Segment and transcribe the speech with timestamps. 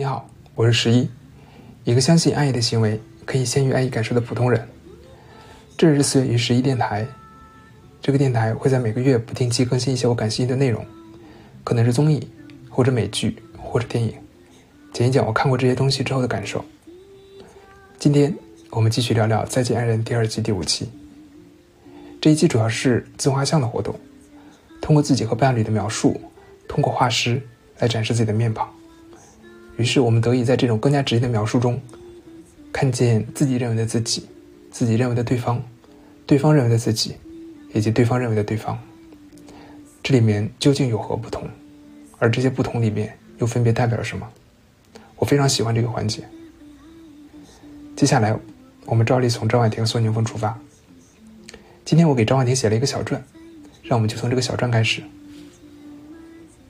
[0.00, 1.10] 你好，我是十一，
[1.82, 4.64] 一个相信爱意的行为可以先于爱意感受的普通人。
[5.76, 7.04] 这是四月与十一电台，
[8.00, 10.86] 这个电台会在每个月不定期更新一些我感兴趣的内容，
[11.64, 12.30] 可能是综艺，
[12.70, 14.14] 或者美剧，或者电影，
[14.92, 16.64] 讲一讲我看过这些东西之后的感受。
[17.98, 18.32] 今天
[18.70, 20.88] 我们继续聊聊《再见爱人》第二季第五期。
[22.20, 23.98] 这一期主要是自画像的活动，
[24.80, 26.20] 通过自己和伴侣的描述，
[26.68, 27.42] 通过画师
[27.80, 28.72] 来展示自己的面庞。
[29.78, 31.80] 于是我们得以在这种更加直接的描述中，
[32.72, 34.26] 看见自己认为的自己，
[34.72, 35.62] 自己认为的对方，
[36.26, 37.14] 对方认为的自己，
[37.72, 38.76] 以及对方认为的对方。
[40.02, 41.48] 这里面究竟有何不同？
[42.18, 44.28] 而这些不同里面又分别代表了什么？
[45.14, 46.24] 我非常喜欢这个环节。
[47.94, 48.36] 接下来，
[48.84, 50.58] 我们照例从张婉婷和、宋宁峰出发。
[51.84, 53.24] 今天我给张婉婷写了一个小传，
[53.84, 55.04] 让我们就从这个小传开始。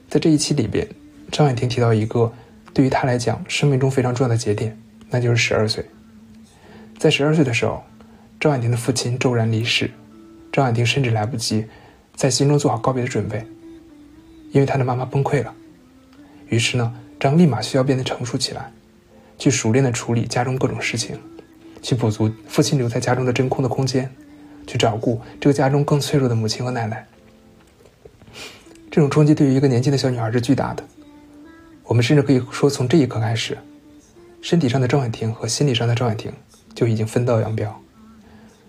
[0.07, 0.87] 在这一期里边，
[1.31, 2.31] 张婉婷提到一个。
[2.79, 4.73] 对于他来讲，生命中非常重要的节点，
[5.09, 5.85] 那就是十二岁。
[6.97, 7.83] 在十二岁的时候，
[8.39, 9.91] 张婉婷的父亲骤然离世，
[10.49, 11.65] 张婉婷甚至来不及
[12.15, 13.45] 在心中做好告别的准备，
[14.53, 15.53] 因为她的妈妈崩溃了。
[16.47, 18.71] 于是呢，张立马需要变得成熟起来，
[19.37, 21.19] 去熟练的处理家中各种事情，
[21.81, 24.09] 去补足父亲留在家中的真空的空间，
[24.65, 27.05] 去照顾这个家中更脆弱的母亲和奶奶。
[28.89, 30.83] 这种冲击对于一个年轻的小女孩是巨大的。
[31.89, 33.57] 我们甚至可以说，从这一刻开始，
[34.43, 36.31] 身体上的张婉婷和心理上的张婉婷
[36.75, 37.81] 就已经分道扬镳。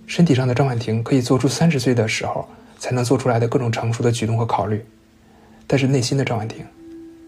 [0.06, 4.82] 身体上的张婉婷可以做出三十岁的时候才能做出来的各种成熟的举动和考虑，
[5.66, 6.64] 但是内心的张婉婷，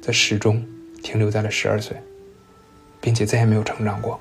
[0.01, 0.65] 则始终
[1.03, 1.95] 停留在了十二岁，
[2.99, 4.19] 并且再也没有成长过。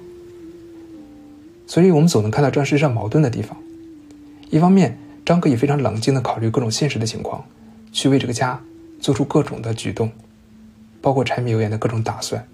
[1.66, 3.58] 所以，我们总能看到张身上矛盾的地方：
[4.50, 7.46] 一方面，张可以非常冷静地考虑各种现实的情况，
[7.94, 8.62] 去为这个家
[9.00, 10.12] 做出各种的举动。
[11.02, 12.48] 包括柴米油盐的各种打算，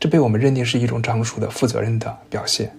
[0.00, 2.76] 这被我们认定是一种成熟的、负责任的表现。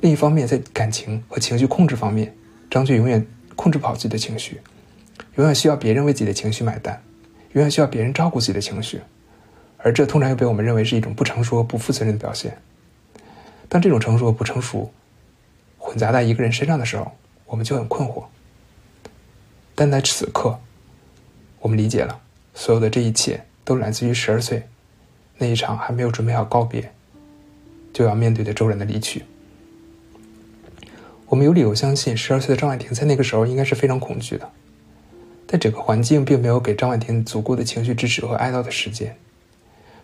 [0.00, 2.34] 另一方面，在感情和情绪控制方面，
[2.70, 4.60] 张俊永远控制不好自己的情绪，
[5.36, 7.02] 永远需要别人为自己的情绪买单，
[7.52, 9.02] 永远需要别人照顾自己的情绪，
[9.76, 12.56] 而这通常又被我们认为是一种不成熟和不负责任的表现。
[13.68, 14.90] 当这种成熟和不成熟
[15.76, 17.12] 混杂在一个人身上的时候，
[17.44, 18.24] 我们就很困惑。
[19.74, 20.58] 但在此刻，
[21.58, 22.20] 我们理解了
[22.54, 23.44] 所有的这一切。
[23.70, 24.66] 都来自于十二岁
[25.38, 26.90] 那一场还没有准备好告别，
[27.92, 29.22] 就要面对的周然的离去。
[31.28, 34.50] 我们有理由相信，十二岁的张婉婷在那个时候应该是非常恐惧的，
[35.46, 39.16] 但整个环境并没有给张婉婷足够的情绪支持和哀悼的时间，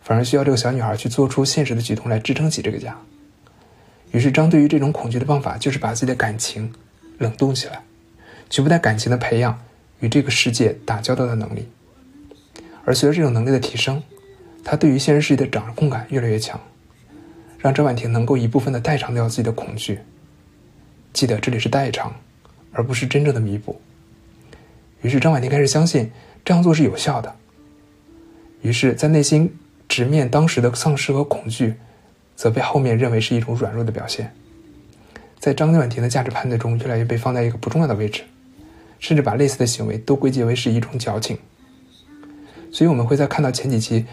[0.00, 2.96] 反而需要这个小女孩去做出现实的举动来支撑起这个家。
[4.12, 6.72] 于是，张对于这种恐惧的方法就是把自己的感情
[7.18, 7.82] 冷冻起来，
[8.48, 9.60] 去不带感情的培养
[9.98, 11.68] 与这个世界打交道的能力。
[12.86, 14.00] 而随着这种能力的提升，
[14.64, 16.58] 他对于现实世界的掌控感越来越强，
[17.58, 19.98] 让张婉婷能够一部分的代偿掉自己的恐惧。
[21.12, 22.14] 记得这里是代偿，
[22.70, 23.80] 而不是真正的弥补。
[25.02, 26.12] 于是张婉婷开始相信
[26.44, 27.34] 这样做是有效的。
[28.62, 29.52] 于是，在内心
[29.88, 31.74] 直面当时的丧失和恐惧，
[32.36, 34.32] 则被后面认为是一种软弱的表现，
[35.40, 38.22] 在张婉婷的价值判断中越来越被放在一个不重要的位置，
[39.00, 41.36] 甚至把类似的行为都归结为是一种矫情。
[42.76, 44.04] 所以我们会在看到前几期，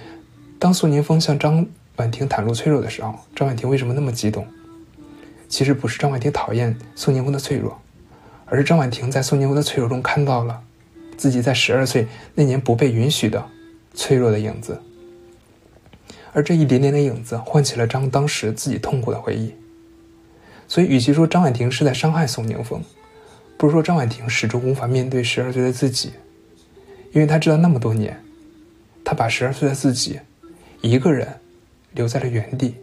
[0.58, 4.48] 当宋宁峰向张婉婷袒露脆弱的时候，张婉婷为什么那么激动？
[5.50, 7.78] 其实不是张婉婷讨厌宋宁峰的脆弱，
[8.46, 10.64] 而是张婉婷在宋宁峰的脆弱中看到了
[11.18, 13.46] 自己在十二岁那年不被允许的
[13.94, 14.82] 脆弱的影子，
[16.32, 19.54] 而这一点点的影子唤起了张当时自己痛苦的回忆。
[20.70, 22.82] 所以，与其说张婉婷是在伤害宋宁峰，
[23.58, 26.14] 不如说张婉婷始终无法面对十二岁的自己，
[27.12, 28.23] 因为她知道那么多年。
[29.04, 30.20] 他把十二岁的自己
[30.82, 31.28] 一个人
[31.92, 32.76] 留在了原地，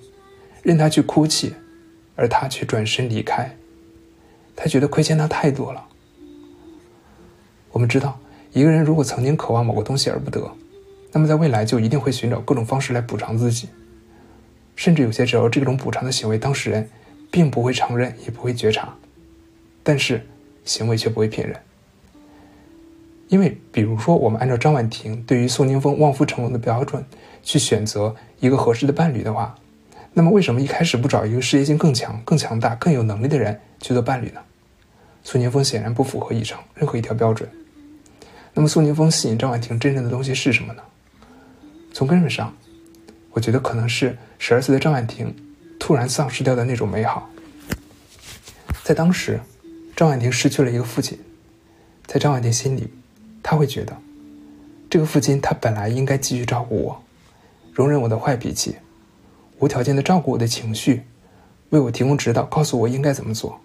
[0.63, 1.55] 任他去哭泣，
[2.17, 3.57] 而他却转身离开。
[4.55, 5.87] 他觉得亏欠他太多了。
[7.73, 8.21] 我们知道，
[8.53, 10.51] 一个人如果曾经渴望某个东西而不得，
[11.13, 13.69] 那么在未来就一定会寻找各种方式来补偿自己，
[14.77, 16.89] 甚至有些时候，这种补偿的行为当事人
[17.31, 18.95] 并不会承认，也不会觉察，
[19.83, 20.27] 但是
[20.65, 21.57] 行为却不会骗人。
[23.31, 27.05] 因为，比如说，我们按照张婉婷对于宋宁峰望夫成龙的标准
[27.45, 29.55] 去选择一个合适的伴侣的话，
[30.13, 34.41] 那么为什么一开始不找一个事业心更强、更强大、更有能力的人去做伴侣呢？
[35.23, 37.49] 宋宁峰显然不符合以上任何一条标准。
[38.53, 40.83] 那么，宋宁峰吸引张婉婷真正的东西是什么呢？
[41.93, 42.53] 从根本上，
[43.31, 45.33] 我觉得可能是十二岁的张婉婷
[45.79, 47.31] 突然丧失掉的那种美好。
[48.83, 49.39] 在当时，
[49.95, 51.17] 张婉婷失去了一个父亲，
[52.09, 52.91] 在张婉婷心里。
[53.43, 53.97] 他会觉得，
[54.89, 57.03] 这个父亲他本来应该继续照顾我，
[57.73, 58.77] 容忍我的坏脾气，
[59.59, 61.03] 无条件的照顾我的情绪，
[61.71, 63.61] 为我提供指导，告诉我应该怎么做，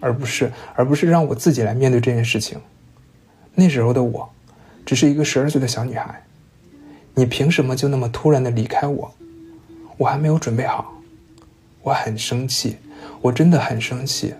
[0.00, 2.60] 而不是而不是让我自己来面对这件事情。
[3.54, 4.28] 那时候的我，
[4.86, 6.22] 只是一个十二岁的小女孩，
[7.14, 9.14] 你凭什么就那么突然的离开我？
[9.96, 10.94] 我还没有准备好，
[11.82, 12.76] 我很生气，
[13.20, 14.32] 我真的很生气。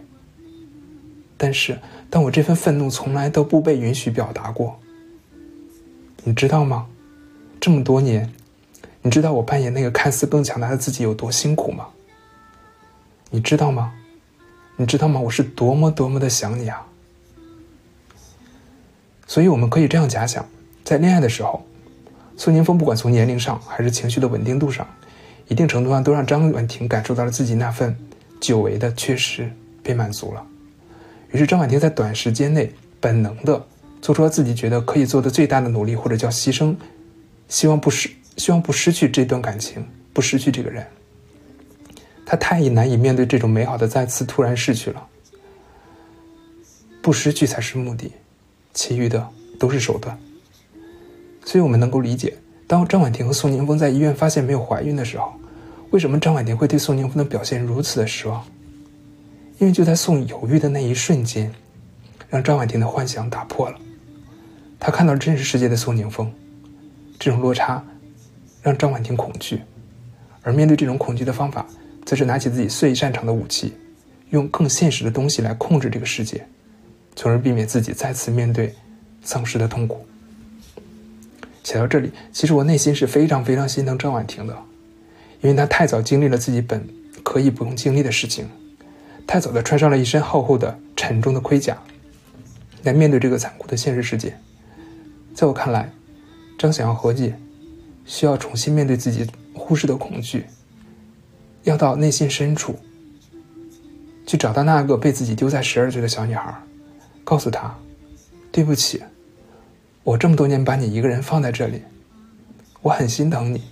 [1.38, 1.78] 但是，
[2.10, 4.78] 但我这份愤怒从来都不被允许表达过。
[6.24, 6.86] 你知道吗？
[7.58, 8.30] 这么多年，
[9.00, 11.86] 你知道我扮演那个看似更强大的自己有多辛苦吗？
[13.30, 13.94] 你知道吗？
[14.76, 15.18] 你知道吗？
[15.20, 16.86] 我是多么多么的想你啊！
[19.26, 20.44] 所以，我们可以这样假想：
[20.84, 21.64] 在恋爱的时候，
[22.36, 24.86] 苏宁峰不管从年龄上还是情绪的稳定度上。
[25.46, 27.96] 一定程度上都让张婉婷感受到了自己那份
[28.38, 29.50] 久违的缺失
[29.82, 30.46] 被满足了，
[31.30, 33.66] 于是张婉婷在短时间内本能的
[34.00, 36.74] 做出了自己觉得可以做的最大的努力，或者叫牺牲，
[37.48, 40.86] 希望不失希望不失去这段感情，不失去这个人。
[42.24, 45.06] 他太难以面对这种美好的再次突然逝去了，
[47.02, 48.12] 不失去才是目的，
[48.74, 49.26] 其余的
[49.58, 50.18] 都是手段。
[51.44, 52.36] 所以我们能够理解。
[52.66, 55.32] 当张婉婷和宋宁峰在医院发现没有怀孕的时候，
[55.90, 58.44] 为什么张婉婷会对宋宁峰的表现如此的失望？
[59.58, 61.52] 因为就在宋犹豫的那一瞬间，
[62.28, 63.78] 让张婉婷的幻想打破了。
[64.78, 66.32] 她看到真实世界的宋宁峰，
[67.18, 67.84] 这种落差
[68.62, 69.60] 让张婉婷恐惧，
[70.42, 71.66] 而面对这种恐惧的方法，
[72.06, 73.72] 则是拿起自己最擅长的武器，
[74.30, 76.46] 用更现实的东西来控制这个世界，
[77.16, 78.72] 从而避免自己再次面对
[79.24, 80.06] 丧失的痛苦。
[81.64, 84.56] 写到这里，其实我内心是非常非常心疼张婉婷的，
[85.40, 86.86] 因为她太早经历了自己本
[87.24, 88.48] 可以不用经历的事情，
[89.28, 91.76] 太早的穿上了一身厚厚的、沉重的盔甲，
[92.82, 94.34] 来面对这个残酷的现实世界。
[95.34, 95.92] 在我看来，
[96.58, 97.38] 张想要和解，
[98.06, 100.46] 需要重新面对自己忽视的恐惧，
[101.64, 102.78] 要到内心深处，
[104.26, 106.62] 去找到那个被自己丢在十二岁的小女孩，
[107.22, 107.76] 告诉她，
[108.50, 109.02] 对不起。
[110.04, 111.82] 我这么多年把你一个人放在这里，
[112.80, 113.62] 我很心疼你。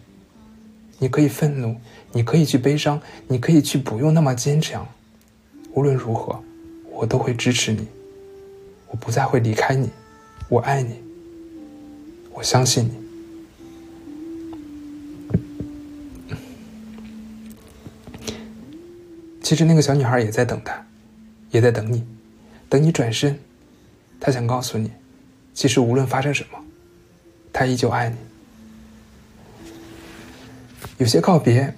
[0.99, 1.77] 你可以愤怒，
[2.13, 4.87] 你可以去悲伤，你可以去不用那么坚强。
[5.77, 6.43] 无论如何，
[6.91, 7.87] 我都会支持你。
[8.89, 9.91] 我不再会离开你，
[10.49, 10.97] 我爱你，
[12.33, 12.93] 我相信你。
[19.43, 20.83] 其实那个小女孩也在等他，
[21.51, 22.03] 也在等你，
[22.71, 23.39] 等你转身。
[24.19, 24.91] 她想告诉你。
[25.53, 26.59] 其实无论发生什么，
[27.53, 28.17] 他依旧爱你。
[30.97, 31.75] 有些告别，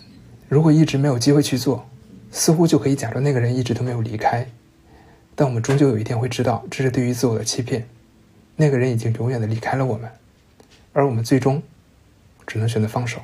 [0.49, 1.89] 如果一直没有机会去做，
[2.31, 4.47] 似乎就可以假装那个人一直都没有离开。
[5.35, 7.89] 但我们终究有一天会知道，这是对于自我的欺骗。
[8.57, 10.11] 那个人已经永远的离开了我们，
[10.93, 11.63] 而我们最终
[12.47, 13.21] 只能选择放手。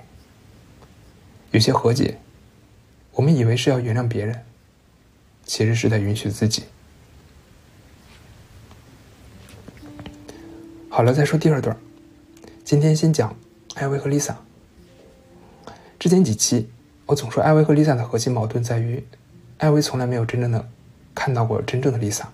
[1.50, 2.18] 有些和解，
[3.12, 4.44] 我们以为是要原谅别人，
[5.44, 6.64] 其实是在允许自己。
[10.88, 11.76] 好了，再说第二段。
[12.62, 13.36] 今天先讲
[13.74, 14.36] 艾薇和 Lisa。
[15.98, 16.68] 之前几期
[17.06, 19.04] 我总说艾薇和 Lisa 的核心矛盾在于，
[19.58, 20.68] 艾薇从来没有真正的
[21.14, 22.24] 看到过真正的 Lisa，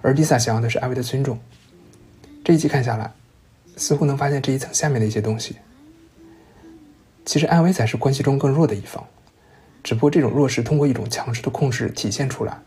[0.00, 1.38] 而 Lisa 想要的是艾薇的尊重。
[2.42, 3.12] 这一集看下来，
[3.76, 5.56] 似乎能发现这一层下面的一些东西。
[7.24, 9.06] 其实艾薇才是关系中更弱的一方，
[9.84, 12.58] 只不过这种弱势通过一种强势的控制体现出来。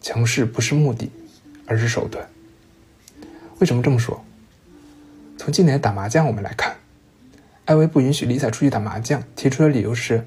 [0.00, 1.10] 强势不是目的，
[1.66, 2.26] 而是手段。
[3.58, 4.24] 为什么这么说？
[5.36, 6.76] 从今年打麻将我们来看，
[7.68, 10.26] 艾薇不允许丽萨出去打麻将，提出的理由是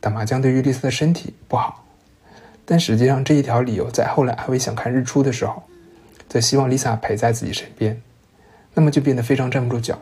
[0.00, 1.86] 打麻将对于丽萨的身体不好。
[2.64, 5.62] 但实际上这一条理由在后来艾薇想看日出的时候，
[6.28, 8.02] 则希望丽萨陪在自己身边，
[8.74, 9.96] 那么就变得非常站不住脚，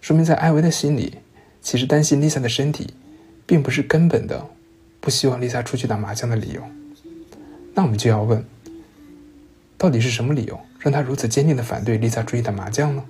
[0.00, 1.18] 说明在艾薇的心里，
[1.62, 2.92] 其实担心丽萨的身体，
[3.46, 4.44] 并不是根本的
[5.00, 6.62] 不希望丽萨出去打麻将的理由。
[7.72, 8.44] 那我们就要问。
[9.78, 13.04] 到底是什么理由让他如此坚定的反对丽萨出去打麻将呢？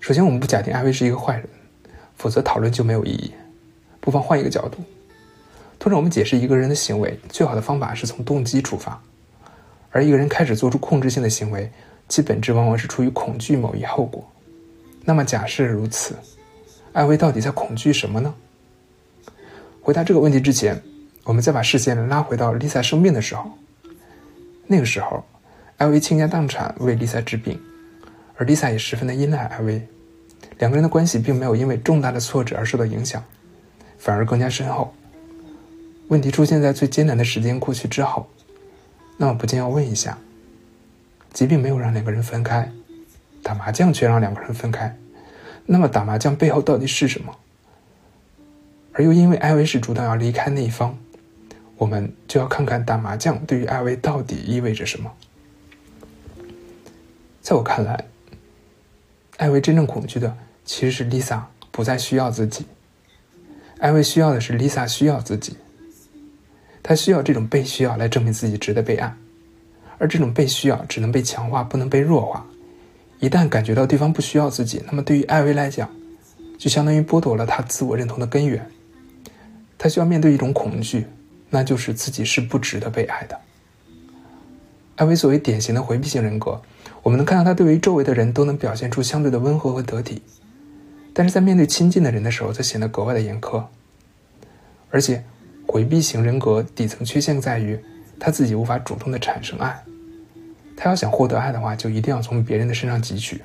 [0.00, 1.46] 首先，我们不假定艾薇是一个坏人，
[2.16, 3.32] 否则讨论就没有意义。
[4.00, 4.78] 不妨换一个角度，
[5.78, 9.00] 通常我们解释一个人的行为，最好的方法是从动机出发。
[9.90, 11.70] 而一个人开始做出控制性的行为，
[12.08, 14.26] 其本质往往是出于恐惧某一后果。
[15.04, 16.14] 那么，假设如此，
[16.92, 18.34] 艾薇到底在恐惧什么呢？
[19.82, 20.80] 回答这个问题之前，
[21.24, 23.50] 我们再把视线拉回到丽萨生病的时候。
[24.66, 25.22] 那个时候，
[25.76, 27.60] 艾薇倾家荡产为丽萨治病，
[28.40, 29.86] 而丽萨也十分的依赖艾薇，
[30.58, 33.22] 两个人的关系并没有因为重大的挫折而受到影响，
[33.98, 34.94] 反而更加深厚。
[36.08, 38.30] 问题出现在最艰难的时间过去之后，
[39.18, 40.16] 那我不禁要问一下：
[41.34, 42.72] 疾病没有让两个人分开，
[43.42, 44.96] 打麻将却让两个人分开，
[45.66, 47.36] 那么打麻将背后到底是什么？
[48.94, 50.98] 而又因为艾薇是主动要离开那一方，
[51.76, 55.12] 我们就要看看打麻将对于艾薇到底意味着什么。
[57.42, 58.06] 在我看来，
[59.40, 62.66] 艾薇真正恐惧的其实是 Lisa 不再需要自己，
[63.78, 65.56] 艾薇需要的是 Lisa 需要自己。
[66.82, 69.14] 他需要这种被需要来证明自己值得被爱，
[69.96, 72.46] 而这种被需要只能被强化，不能被弱化。
[73.18, 75.88] 一旦感觉到对方不需要自己，那么对于艾薇来讲，
[76.58, 78.70] 就相当于剥夺了他自我认同的根源。
[79.78, 81.06] 他需要面对一种恐惧，
[81.48, 83.40] 那就是自己是不值得被爱的。
[84.96, 86.60] 艾薇作为典型的回避型人格，
[87.02, 90.22] 我们能看到他对于周围的人都能表现出相对的温和和得体，
[91.12, 93.64] 但是在面对亲近的人的时候，则显得格外的严苛，
[94.90, 95.24] 而且。
[95.66, 97.78] 回避型人格底层缺陷在于，
[98.18, 99.80] 他自己无法主动的产生爱。
[100.76, 103.40] 他要想获得爱的话，就一定要从别人的身上汲取。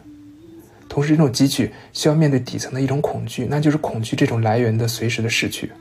[0.89, 5.71] 同时，这种汲取需要面对底层的一种恐惧，那就是恐惧这种来源的随时的逝去。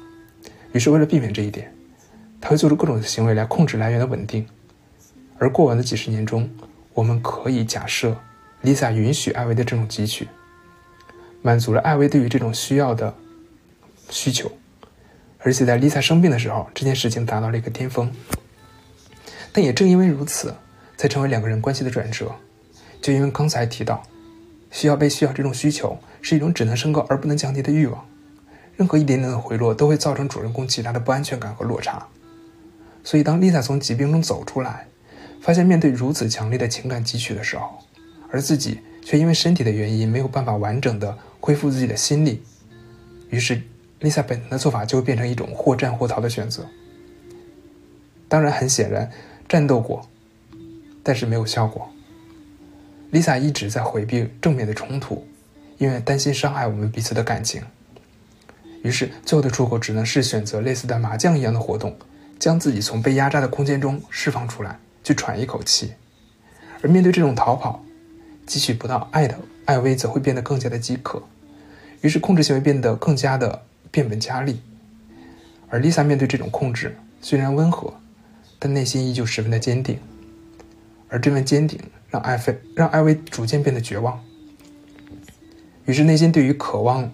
[0.72, 1.74] 于是，为了避免这一点，
[2.42, 4.46] 他会做出各种行为来控制来源的稳定。
[5.38, 6.46] 而过往的几十年中，
[6.94, 8.16] 我们可以假设
[8.62, 10.28] ，Lisa 允许艾薇的这种汲取，
[11.42, 13.14] 满足了艾薇对于这种需要的
[14.08, 14.50] 需求。
[15.40, 18.10] 而且在 Lisa 生病的时候，这件事情达到了一个巅峰。
[19.52, 20.54] 但也正因为如此，
[20.96, 22.32] 才成为两个人关系的转折。
[23.02, 24.02] 就因为刚才提到，
[24.70, 28.06] 需要被需要这种需求是一种只能升高而不能降低的欲望，
[28.76, 32.06] 任何一点点的回落都会造成主人公极大的不安全感和落差。
[33.02, 34.86] 所以，当 Lisa 从疾病中走出来，
[35.44, 37.78] 发现面对如此强烈的情感汲取的时候，
[38.30, 42.42] 而自己却因为身体的原因没有办法完整的恢复自己的心力，
[43.28, 43.60] 于是。
[44.00, 46.66] Lisa 本能的做法就会变成一种或战或逃的选择。
[48.28, 49.10] 当然，很显然，
[49.48, 50.06] 战斗过，
[51.02, 51.88] 但是没有效果。
[53.10, 55.26] Lisa 一直在回避正面的冲突，
[55.78, 57.62] 因为担心伤害我们彼此的感情。
[58.82, 61.96] 于是，最后的出口只能是选择类似的麻将一样的活动，
[62.38, 65.92] 将自己从被压榨的空间中释放出来，去喘一口气。
[66.82, 67.84] 而面对这种逃跑，
[68.48, 71.22] 汲取不到爱的艾薇则会变得更加的饥渴，
[72.00, 73.62] 于是控制行为变得更加的。
[73.90, 74.60] 变本加厉，
[75.68, 77.94] 而 Lisa 面对这种控制虽然温和，
[78.58, 80.00] 但内心依旧十分的坚定。
[81.08, 81.78] 而这份坚定
[82.10, 84.20] 让艾菲让艾薇逐渐变得绝望。
[85.84, 87.08] 于是内心对于渴望，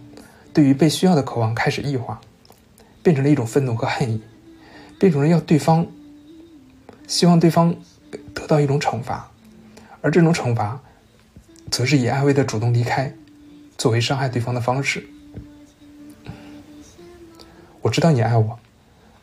[0.54, 2.18] 对于被需要的渴望开始异化，
[3.02, 4.22] 变成了一种愤怒和恨意，
[4.98, 5.86] 变成了要对方，
[7.10, 7.74] 希望对方
[8.32, 9.28] 得到一种惩罚，
[10.00, 10.80] 而这种惩罚，
[11.68, 13.12] 则是以艾薇的主动离开
[13.76, 15.04] 作为伤害对方的方式。
[17.82, 18.56] 我知道你爱我，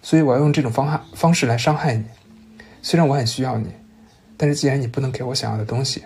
[0.01, 2.03] 所以我要用这种方法方式来伤害你。
[2.82, 3.70] 虽然我很需要你，
[4.36, 6.03] 但是既然你不能给我想要的东西，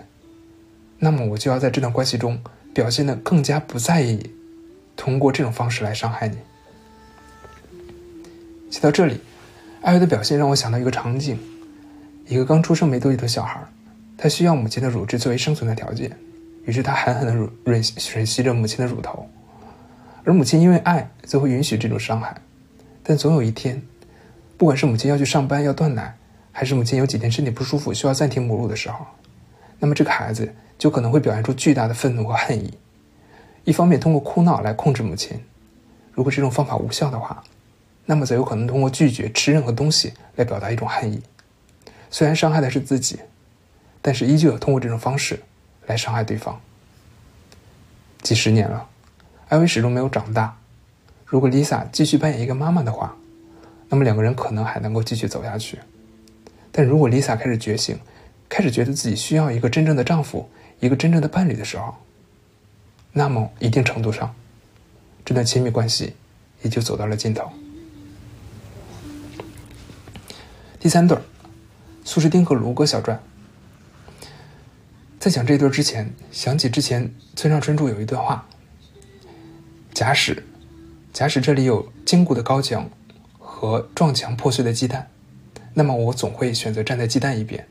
[1.00, 2.40] 那么我就要在这段关系中
[2.72, 4.30] 表现的更加不在意，
[4.94, 6.38] 通过这种方式来伤害你。
[8.70, 9.20] 写到这里，
[9.80, 11.36] 艾薇的表现让我想到一个场景：
[12.32, 13.62] 一个刚出生没多久的小孩，
[14.16, 16.10] 他需要母亲的乳汁作为生存的条件，
[16.64, 17.34] 于是他狠狠的
[17.66, 19.28] 吮吮吸着母亲的乳头。
[20.24, 22.34] 而母亲因为爱，则会允许这种伤害，
[23.02, 23.82] 但总有一天，
[24.56, 26.16] 不管是母亲要去上班要断奶，
[26.52, 29.04] 还是母亲有几天身体不舒服需要暂停母乳的时候，
[29.78, 32.72] 那么这个孩子就可能会表现出巨大的愤怒和恨意。
[33.64, 35.38] 一方面通过哭闹来控制母亲，
[36.14, 37.44] 如果这种方法无效的话，
[38.06, 41.20] 那么则有可能通过拒绝吃任何东西来表达一种恨意。
[42.12, 43.18] 虽然伤害的是自己，
[44.00, 45.42] 但是依旧要通过这种方式
[45.86, 46.60] 来伤害对方。
[48.20, 48.88] 几十年了。
[49.48, 50.56] 艾薇始终没有长大。
[51.26, 53.16] 如果 Lisa 继续扮演一个妈妈的话，
[53.88, 55.78] 那么两个人可能还能够继续走下去。
[56.70, 57.98] 但如果 Lisa 开始觉醒，
[58.48, 60.48] 开始觉得自己需要一个真正的丈夫，
[60.80, 61.94] 一个真正的伴侣的时候，
[63.12, 64.34] 那么一定程度上，
[65.24, 66.14] 这段亲密关系
[66.62, 67.50] 也就走到了尽头。
[70.80, 71.22] 第三对儿，
[72.12, 73.18] 苏诗丁和卢哥小传。
[75.18, 78.46] 在讲这一对之前，想起之前村上春树有一段话。
[79.94, 80.44] 假使，
[81.10, 82.90] 假使这里有坚固的高墙
[83.38, 85.08] 和撞墙破碎的鸡蛋，
[85.72, 87.66] 那么我总会选择站在鸡蛋一边。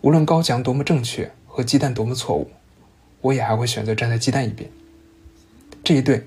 [0.00, 2.50] 无论高墙多么正确和鸡蛋多么错误，
[3.20, 4.70] 我也还会选择站在鸡蛋一边。
[5.84, 6.26] 这一对，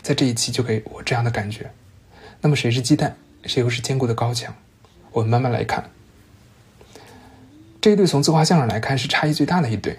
[0.00, 1.72] 在这一期就给我这样的感觉。
[2.42, 4.54] 那么谁是鸡蛋，谁又是坚固的高墙？
[5.10, 5.90] 我们慢慢来看。
[7.82, 9.98] 这一对从自画像上来看是差异最大的一对。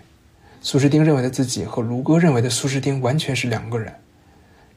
[0.62, 3.94] 苏诗丁认为的自己和卢哥认为的苏诗丁完全是两个人，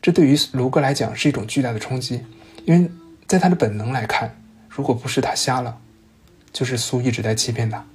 [0.02, 2.20] 这对于卢哥来讲是一种巨大的冲击，
[2.64, 2.90] 因为
[3.28, 4.36] 在他的本能来看，
[4.68, 5.78] 如果不是他瞎了，
[6.52, 7.86] 就是苏一直在欺骗他。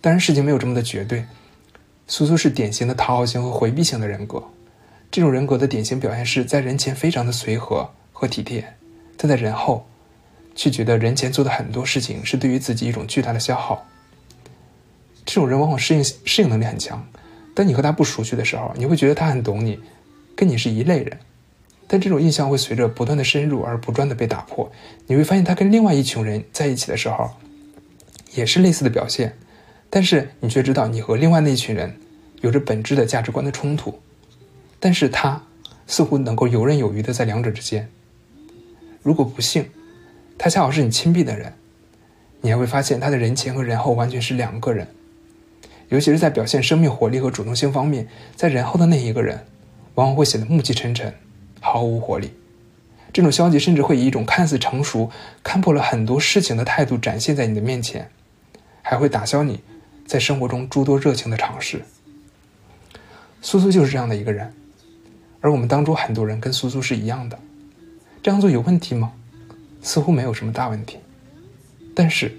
[0.00, 1.26] 当然，事情没有这么的绝对，
[2.06, 4.42] 苏苏是典型的讨好型和回避型的人格，
[5.10, 8.72] 这种人格的典型表现是在人前非常的随和和体贴，
[9.18, 9.86] 但在人后，
[10.54, 13.86] 却觉得人前做的很多事情是对于自己一种巨大的消耗。
[15.28, 17.06] 这种人往往适应适应能力很强，
[17.54, 19.78] 当你和他不熟悉的时候，你会觉得他很懂你，
[20.34, 21.18] 跟你是一类人。
[21.86, 24.72] 但这种印象会随着不断的深入而不断的被打破。
[25.06, 27.30] 你会发现他跟另外一群人在一起的时候，
[28.32, 29.36] 也是类似的表现，
[29.90, 31.94] 但是你却知道你和另外那一群人
[32.40, 34.00] 有着本质的价值观的冲突。
[34.80, 35.42] 但是他
[35.86, 37.90] 似乎能够游刃有余的在两者之间。
[39.02, 39.66] 如果不幸，
[40.38, 41.52] 他恰好是你亲密的人，
[42.40, 44.88] 你还会发现他的人前和人后完全是两个人。
[45.88, 49.46] 尤其是在表现生命活力和主动性方面，在人后的那一个人，
[49.94, 51.14] 往往会显得暮气沉沉，
[51.60, 52.32] 毫无活力。
[53.12, 55.10] 这种消极甚至会以一种看似成熟、
[55.42, 58.10] 看破了很多事情的态度展现在你的面前，
[58.82, 59.60] 还会打消你
[60.06, 61.82] 在生活中诸多热情的尝试。
[63.40, 64.52] 苏苏就是这样的一个人。
[65.40, 67.38] 而我们当中很多人跟苏苏是一样的，
[68.22, 69.12] 这样做有问题吗？
[69.80, 70.98] 似乎没有什么大问题。
[71.94, 72.36] 但是，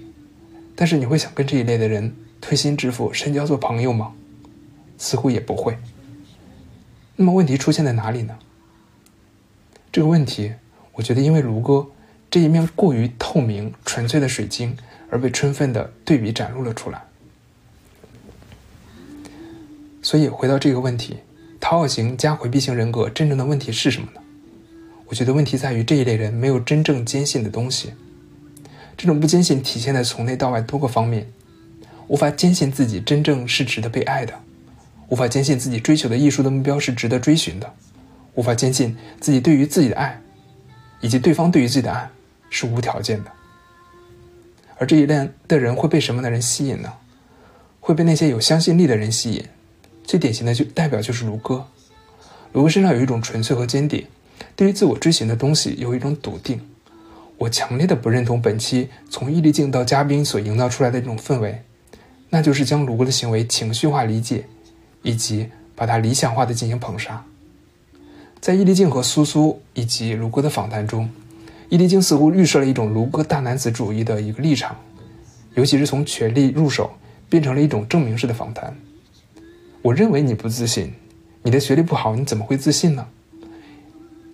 [0.76, 4.12] 但是你会想跟这一类的人推心置腹、深交做朋友吗？
[4.98, 5.78] 似乎也不会。
[7.16, 8.38] 那么问题出现在哪里呢？
[9.92, 10.54] 这个问题，
[10.94, 11.86] 我觉得因为卢哥
[12.30, 14.76] 这一面过于透明、纯粹的水晶，
[15.10, 17.02] 而被充分的对比展露了出来。
[20.02, 21.18] 所以回到这个问题。
[21.62, 24.20] 讨好型加回避型人格真正的问题是什么呢？
[25.08, 27.92] 我觉得问题在于这一类人没有真正坚信的东西。
[28.96, 31.30] 这种不坚信体现在从内到外多个方面：
[32.10, 34.34] 无法坚信自己真正是值得被爱的；
[35.10, 37.68] 无法坚信自己追求的艺术的目标是值得追寻的；
[38.34, 40.20] 无法坚信自己对于自己的爱，
[41.00, 42.10] 以及对方对于自己的爱
[42.50, 43.30] 是无条件的。
[44.76, 46.92] 而这一类的人会被什么样的人吸引呢？
[47.78, 49.44] 会被那些有相信力的人吸引。
[50.02, 51.68] 最典型的就代表就是卢哥，
[52.52, 54.04] 卢哥身上有一种纯粹和坚定，
[54.56, 56.60] 对于自我追寻的东西有一种笃定。
[57.38, 61.62] 我强烈的不认同本期从易立竞到嘉宾所营造出来的这种氛围，
[62.30, 64.46] 那就是将卢哥的行为情绪化理解，
[65.02, 67.22] 以及把他理想化的进行捧杀。
[68.40, 71.10] 在易立竞和苏苏以及卢哥的访谈中，
[71.68, 74.76] 易立竞似乎预设了一种卢哥大男子主义的一个立场，
[75.54, 76.90] 尤其是从权力入手，
[77.28, 78.74] 变成了一种证明式的访谈。
[79.82, 80.92] 我认为你不自信，
[81.42, 83.06] 你的学历不好，你怎么会自信呢？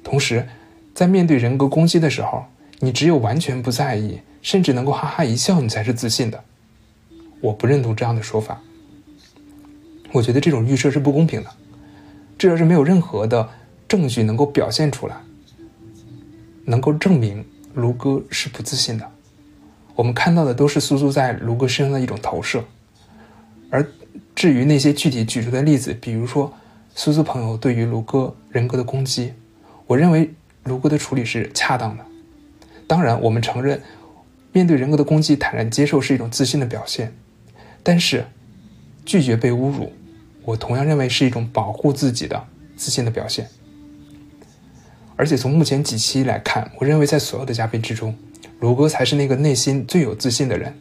[0.05, 0.47] 同时，
[0.95, 2.45] 在面对人格攻击的时候，
[2.79, 6.45] 你只有完全不在意，甚至能够哈哈一笑，你才是自信的。
[7.41, 8.61] 我不认同这样的说法。
[10.13, 11.51] 我觉得这种预设是不公平的，
[12.39, 13.49] 这要是没有任何的
[13.87, 15.17] 证据能够表现出来，
[16.65, 17.45] 能够证明
[17.75, 19.11] 卢哥是不自信的。
[19.95, 22.65] 我们看到的都是苏苏在卢哥身上的一种投射，
[23.71, 23.87] 而。
[24.35, 26.53] 至于那些具体举出的例子，比如说
[26.95, 29.33] 苏苏朋友对于卢哥人格的攻击，
[29.87, 30.31] 我认为
[30.65, 32.05] 卢哥的处理是恰当的。
[32.87, 33.81] 当然，我们承认
[34.53, 37.15] 面对人格的攻击，坦然接受是一种自信的表现。
[37.89, 38.27] 但是，
[39.05, 39.93] 拒绝被侮辱，
[40.43, 42.45] 我同样认为是一种保护自己的
[42.77, 43.49] 自信的表现。
[45.15, 48.13] 而且从目前几期来看，我认为在所有的嘉宾之中，
[48.59, 50.77] 卢哥才是那个内心最有自信的人，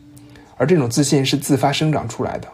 [0.57, 2.47] 而这种自信是自发生长出来的。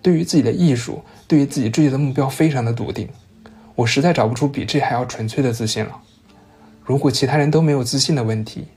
[0.00, 3.06] 对于自己的艺术，对于自己追求的目标，非常的笃定。
[3.74, 6.00] 我实在找不出比这还要纯粹的自信了。
[6.82, 8.68] 如果其他人都没有自信的问题，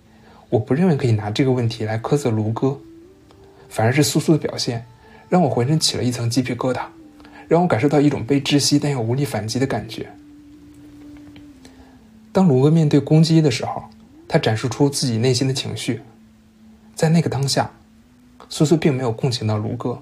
[0.50, 2.78] 我不认为可以拿这个问题来苛责卢哥。
[3.70, 4.86] 反而是苏苏的表现，
[5.32, 6.82] 让我浑身起了一层鸡皮疙瘩，
[7.48, 10.12] 让我感受到一种被窒息但又无力反击的感觉。
[12.34, 13.86] 当卢哥面对攻击的时候，
[14.28, 16.02] 他展示出自己内心的情绪。
[16.96, 17.72] 在那个当下，
[18.50, 20.02] 苏苏并没有共情到卢哥。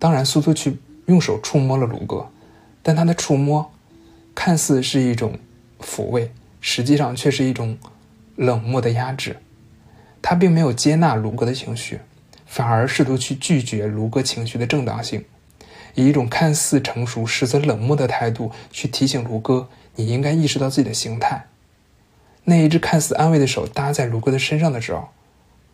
[0.00, 2.28] 当然，苏苏去用手触摸了卢哥，
[2.82, 3.70] 但他的触摸
[4.34, 5.38] 看似是一种
[5.80, 7.78] 抚慰，实际上却是一种
[8.34, 9.36] 冷漠的压制。
[10.20, 12.00] 他并没有接纳卢哥的情绪，
[12.48, 15.24] 反而试图去拒绝卢哥情绪的正当性，
[15.94, 21.44] 以一种看似成熟实则冷漠的态度去提醒卢哥：“你应该意识到自己的形态。”
[22.44, 25.10] 那一只看似安慰的手搭在卢哥的身上的时候，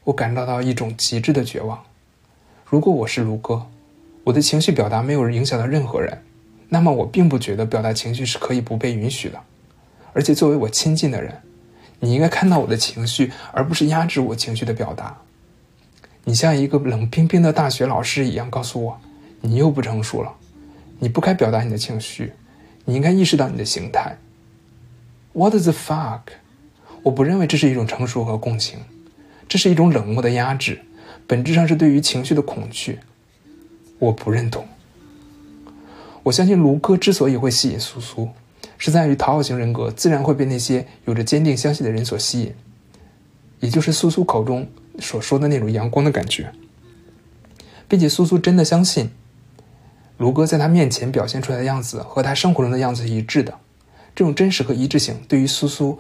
[0.03, 1.85] 我感受到一种极致的绝望。
[2.67, 3.67] 如果我是卢哥，
[4.25, 6.23] 我的情绪表达没有影响到任何人，
[6.71, 9.39] 那么我并不觉得表达情绪是可以不被允许的。
[10.13, 11.41] 而且作为我亲近的人，
[12.01, 15.17] 你应该看到我的情绪，而不是压制我情绪的表达。
[16.25, 19.01] 你像一个冷冰冰的大学老师一样告诉我，
[19.43, 20.33] 你又不成熟了，
[20.99, 22.33] 你不该表达你的情绪，
[22.87, 24.17] 你应该意识到你的形态。
[25.33, 26.21] What the fuck？
[27.03, 28.79] 我不认为这是一种成熟和共情，
[29.47, 30.81] 这是一种冷漠的压制，
[31.27, 33.01] 本质上是对于情绪的恐惧。
[33.99, 34.67] 我不认同。
[36.23, 38.31] 我相信卢哥之所以会吸引苏苏，
[38.79, 42.55] 是在于讨好型人格自然会被那些有着坚定相信的人所吸引，
[43.61, 44.67] 也就是苏苏口中
[44.99, 46.53] 所说的那种阳光的感觉，
[47.89, 49.11] 并且苏苏真的相信，
[50.19, 53.59] 卢哥在他面前表现出来的样子和他生活中的样子是一致的，
[54.15, 55.99] 这种真实和一致性对于苏苏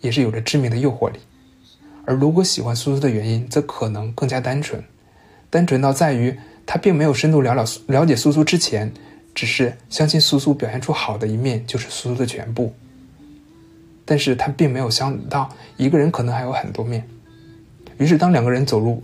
[0.00, 1.18] 也是有着致命的诱惑力，
[2.04, 4.82] 而卢哥喜欢苏苏的原因则可能更加单纯，
[5.50, 8.92] 单纯到在于他并没有深度了了了解苏苏之前。
[9.34, 12.74] 只是相信苏苏表现出好的一面就是苏苏的全部，
[14.04, 17.08] 但是他并没有想到一个人可能还有很多面。
[17.98, 19.02] 于是，当两个人走入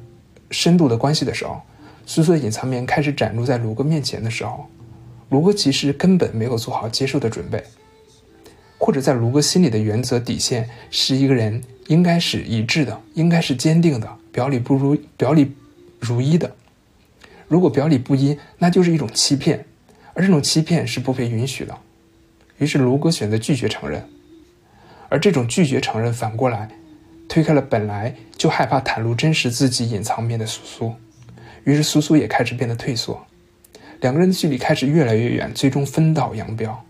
[0.51, 1.61] 深度的关系的时候，
[2.07, 4.67] 苏苏的隐藏面开始展露在卢哥面前的时候，
[5.31, 7.63] 卢哥其实根本没有做好接受的准备，
[8.79, 15.53] 或者在卢哥心里的原则底线是一个人应该是一致的，应该是坚定的，表里不如表里
[16.01, 16.51] 如一的。
[17.47, 19.65] 如果表里不一，那就是一种欺骗。
[20.15, 21.79] 而这种欺骗是不被允许的，
[22.59, 24.03] 于是卢哥选择拒绝承认，
[25.09, 26.69] 而这种拒绝承认反过来
[27.29, 30.95] 推开了本来就害怕袒露真实自己隐藏面的苏苏，
[31.65, 33.27] 于是苏苏也开始变得退缩，
[34.01, 36.85] 两个人的距离开始越来越远，最终分道扬镳。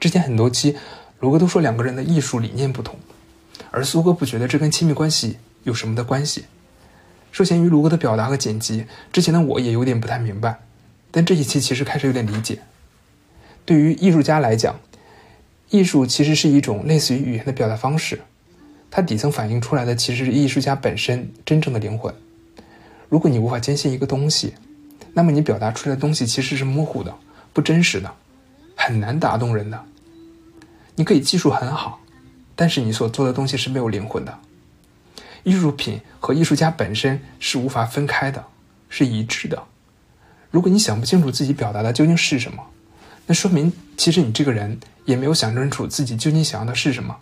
[0.00, 0.76] 之前很多期，
[1.20, 2.98] 卢哥都说两个人的艺术理念不同，
[3.70, 6.44] 而苏哥不觉得这跟亲密关系有什么的关系。
[7.32, 10.58] 受限于卢哥的表达和剪辑，之前的我也有点不太明白。
[11.10, 12.60] 但这一期其实开始有点理解。
[13.64, 14.80] 对于艺术家来讲，
[15.70, 18.22] 艺术其实是一种类似于语言的表达方式，
[18.96, 22.14] 它底层反映出来的其实是艺术家本身真正的灵魂。
[23.10, 24.54] 如果你无法坚信一个东西，
[25.12, 27.14] 那么你表达出来的东西其实是模糊的、
[27.52, 28.10] 不真实的，
[28.74, 29.84] 很难打动人的。
[30.94, 32.00] 你可以技术很好，
[32.54, 34.38] 但是你所做的东西是没有灵魂的。
[35.44, 38.46] 艺术品和艺术家本身是无法分开的，
[38.88, 39.62] 是一致的。
[40.50, 42.64] 如果你想不清楚自己表达的究竟是什么，
[43.26, 47.14] 那说明其实你这个人也没有想清楚自己究竟想要的是什么，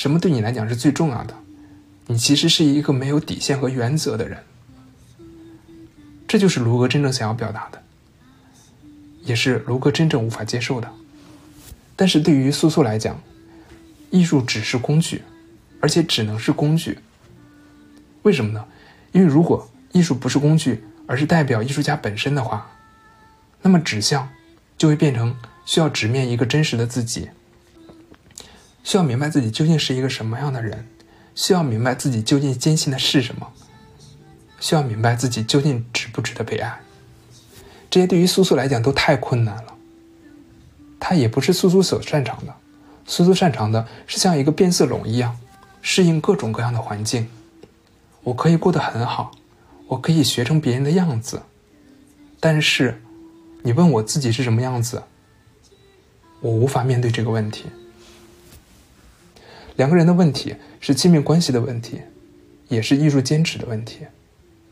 [0.00, 1.36] 什么对你来讲是最重要的。
[2.06, 4.38] 你其实是一个没有底线和原则的人。
[6.26, 7.82] 这就是卢哥真正想要表达的，
[9.24, 10.90] 也是卢哥真正无法接受的。
[11.96, 13.20] 但是对于苏苏来讲，
[14.08, 15.20] 艺术只是工具，
[15.82, 17.00] 而且只能是工具。
[18.22, 18.64] 为什么呢？
[19.12, 22.70] 因为如果艺术不是工具，而是代表艺术家本身的话，
[23.60, 24.30] 那么指向
[24.78, 25.36] 就会变成
[25.66, 27.28] 需要直面一个真实的自己，
[28.82, 30.86] 需要明白自己究竟是一个什么样的人，
[31.34, 33.52] 需要明白自己究竟坚信的是什么，
[34.58, 36.80] 需要明白自己究竟值不值得被爱。
[37.90, 39.74] 这些对于苏苏来讲都太困难了，
[40.98, 42.54] 他也不是苏苏所擅长的。
[43.06, 45.36] 苏苏擅长的是像一个变色龙一样，
[45.82, 47.28] 适应各种各样的环境。
[48.22, 49.32] 我可以过得很好。
[49.88, 51.42] 我可以学成别人的样子，
[52.38, 53.02] 但是，
[53.62, 55.02] 你问我自己是什么样子，
[56.40, 57.64] 我无法面对这个问题。
[59.80, 62.02] 两个人的问题是亲密关系的问题，
[62.68, 64.00] 也是艺术坚持的问题，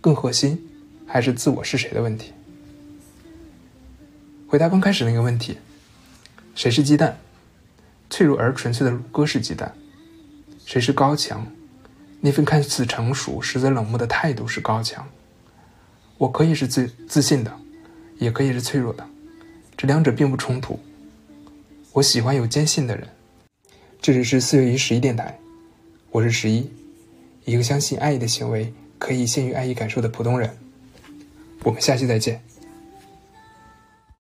[0.02, 0.68] 更核心
[1.06, 2.34] 还是自我是谁的问题。
[4.46, 5.56] 回答刚开始那个问题：
[6.54, 7.18] 谁是鸡蛋？
[8.10, 9.74] 脆弱而纯粹的鲁哥是鸡蛋。
[10.66, 11.46] 谁是高墙？
[12.20, 15.08] 那份看似成熟，实则冷漠的态度是高墙。
[16.18, 17.50] 我可以是自自信的，
[18.18, 19.06] 也可以是脆弱的，
[19.74, 20.78] 这两者并不冲突。
[21.94, 23.08] 我喜欢有坚信的人。
[24.00, 25.38] 这里是四月一十一电台，
[26.12, 26.70] 我是十一，
[27.44, 30.56] 一个相信爱意的行为可以限于爱意感受的普通人。
[31.64, 32.40] 我们下期再见。